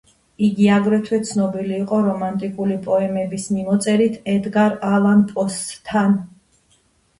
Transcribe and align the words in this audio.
იგი 0.45 0.63
აგრეთვე 0.77 1.19
ცნობილი 1.31 1.77
იყო 1.81 1.99
რომანტიკული 2.05 2.79
პოემების 2.89 3.47
მიმოწერით 3.59 4.19
ედგარ 4.35 4.77
ალან 4.91 5.25
პოსთან. 5.37 6.21